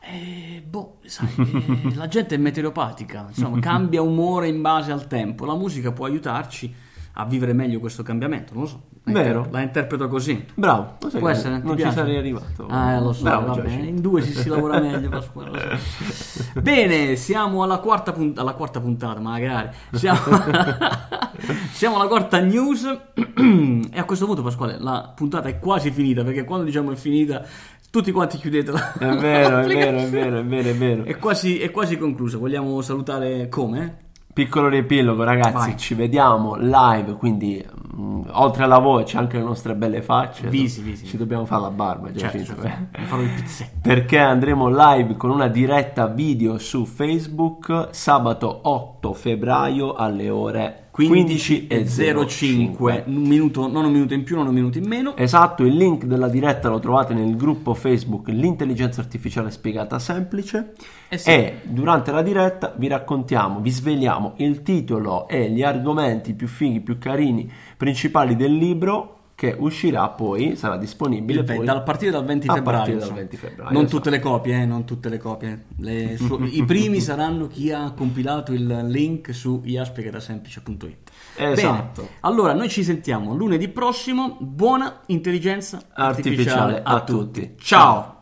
Eh, 0.00 0.62
boh, 0.64 0.98
sai, 1.04 1.28
eh, 1.36 1.94
la 1.96 2.06
gente 2.06 2.36
è 2.36 2.38
meteoropatica, 2.38 3.26
insomma, 3.28 3.58
cambia 3.58 4.02
umore 4.02 4.48
in 4.48 4.60
base 4.60 4.92
al 4.92 5.06
tempo. 5.06 5.44
La 5.44 5.56
musica 5.56 5.90
può 5.92 6.06
aiutarci 6.06 6.72
a 7.18 7.24
vivere 7.24 7.52
meglio 7.54 7.80
questo 7.80 8.02
cambiamento, 8.02 8.52
non 8.52 8.62
lo 8.62 8.68
so. 8.68 8.82
Vero. 9.04 9.46
La 9.50 9.62
interpreto 9.62 10.08
così. 10.08 10.44
Bravo. 10.54 10.96
Può 11.18 11.28
essere, 11.28 11.58
non 11.58 11.78
ci 11.78 11.90
sarei 11.90 12.16
arrivato. 12.16 12.66
Ah, 12.68 12.98
lo 12.98 13.12
so, 13.12 13.22
Bravo, 13.22 13.54
vabbè, 13.54 13.70
in 13.70 14.00
due 14.00 14.20
si, 14.20 14.34
si 14.34 14.48
lavora 14.48 14.80
meglio. 14.80 15.08
Pasquale, 15.08 15.78
so. 15.78 16.44
Bene, 16.60 17.16
siamo 17.16 17.62
alla 17.62 17.78
quarta, 17.78 18.12
punt- 18.12 18.38
alla 18.38 18.52
quarta 18.52 18.80
puntata, 18.80 19.20
magari. 19.20 19.70
Siamo... 19.92 20.18
siamo 21.72 21.96
alla 21.96 22.08
quarta 22.08 22.40
news 22.40 22.84
e 23.14 23.98
a 23.98 24.04
questo 24.04 24.26
punto, 24.26 24.42
Pasquale, 24.42 24.76
la 24.78 25.12
puntata 25.14 25.48
è 25.48 25.58
quasi 25.58 25.90
finita 25.90 26.24
perché 26.24 26.44
quando 26.44 26.64
diciamo 26.64 26.92
è 26.92 26.96
finita 26.96 27.44
tutti 27.90 28.12
quanti 28.12 28.36
chiudetela. 28.36 28.94
È 28.94 29.16
vero, 29.16 29.60
è 29.60 29.66
vero, 29.66 29.98
è 29.98 30.08
vero, 30.08 30.38
è 30.38 30.44
vero, 30.44 30.68
è 30.68 30.74
vero. 30.74 31.04
È 31.04 31.16
quasi, 31.16 31.58
è 31.58 31.70
quasi 31.70 31.96
conclusa. 31.96 32.36
Vogliamo 32.36 32.80
salutare 32.82 33.48
come? 33.48 34.04
Piccolo 34.36 34.68
riepilogo, 34.68 35.24
ragazzi, 35.24 35.70
Vai. 35.70 35.76
ci 35.78 35.94
vediamo 35.94 36.56
live, 36.56 37.14
quindi 37.14 37.64
mh, 37.66 38.02
mm, 38.02 38.22
oltre 38.32 38.64
alla 38.64 38.76
voce, 38.76 39.16
anche 39.16 39.38
le 39.38 39.42
nostre 39.42 39.74
belle 39.74 40.02
facce. 40.02 40.50
Visi, 40.50 40.82
visi. 40.82 41.06
Ci 41.06 41.16
dobbiamo 41.16 41.46
fare 41.46 41.62
la 41.62 41.70
barba, 41.70 42.12
già 42.12 42.28
certo, 42.28 42.54
certo. 42.60 43.00
farò 43.04 43.22
il 43.22 43.30
pizzetto. 43.30 43.78
Perché 43.80 44.18
andremo 44.18 44.68
live 44.68 45.16
con 45.16 45.30
una 45.30 45.48
diretta 45.48 46.08
video 46.08 46.58
su 46.58 46.84
Facebook 46.84 47.88
sabato 47.92 48.60
8 48.64 49.14
febbraio 49.14 49.94
alle 49.94 50.28
ore 50.28 50.85
15 50.96 51.66
e 51.66 51.86
05 51.86 53.04
un 53.08 53.22
minuto, 53.22 53.70
non 53.70 53.84
un 53.84 53.92
minuto 53.92 54.14
in 54.14 54.24
più 54.24 54.34
non 54.34 54.46
un 54.46 54.54
minuto 54.54 54.78
in 54.78 54.86
meno. 54.86 55.14
Esatto 55.14 55.62
il 55.62 55.76
link 55.76 56.04
della 56.04 56.28
diretta 56.28 56.70
lo 56.70 56.78
trovate 56.78 57.12
nel 57.12 57.36
gruppo 57.36 57.74
facebook 57.74 58.28
l'intelligenza 58.28 59.02
artificiale 59.02 59.50
spiegata 59.50 59.98
semplice. 59.98 60.72
Eh 61.08 61.18
sì. 61.18 61.30
e 61.30 61.60
durante 61.64 62.10
la 62.10 62.22
diretta 62.22 62.74
vi 62.76 62.88
raccontiamo 62.88 63.60
vi 63.60 63.70
sveliamo 63.70 64.34
il 64.38 64.62
titolo 64.62 65.28
e 65.28 65.50
gli 65.50 65.62
argomenti 65.62 66.34
più 66.34 66.48
fighi 66.48 66.80
più 66.80 66.98
carini 66.98 67.48
principali 67.76 68.34
del 68.34 68.56
libro 68.56 69.15
che 69.36 69.54
uscirà 69.56 70.08
poi, 70.08 70.56
sarà 70.56 70.78
disponibile 70.78 71.42
poi, 71.44 71.62
dal 71.62 71.82
partire 71.82 72.10
dal 72.10 72.24
20 72.24 72.46
febbraio. 72.48 72.96
Dal 72.96 73.12
20 73.12 73.36
febbraio 73.36 73.70
non 73.70 73.82
esatto. 73.82 73.96
tutte 73.98 74.10
le 74.10 74.18
copie, 74.18 74.62
eh, 74.62 74.64
non 74.64 74.84
tutte 74.86 75.10
le 75.10 75.18
copie. 75.18 75.64
Le 75.76 76.16
su- 76.16 76.40
I 76.50 76.64
primi 76.64 77.00
saranno 77.00 77.46
chi 77.46 77.70
ha 77.70 77.92
compilato 77.92 78.54
il 78.54 78.86
link 78.86 79.34
su 79.34 79.60
iaspiegatasemplice.it. 79.62 81.10
Esatto. 81.36 82.00
Bene, 82.00 82.14
allora 82.20 82.54
noi 82.54 82.70
ci 82.70 82.82
sentiamo 82.82 83.34
lunedì 83.34 83.68
prossimo. 83.68 84.38
Buona 84.40 85.00
intelligenza 85.08 85.82
artificiale, 85.92 86.76
artificiale 86.76 86.82
a, 86.82 86.94
a 86.94 87.04
tutti. 87.04 87.40
tutti. 87.42 87.54
Ciao. 87.58 88.14